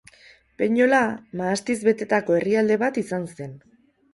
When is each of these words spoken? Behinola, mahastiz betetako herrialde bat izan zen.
Behinola, 0.61 1.01
mahastiz 1.41 1.77
betetako 1.91 2.39
herrialde 2.39 2.79
bat 2.85 2.99
izan 3.03 3.29
zen. 3.37 3.57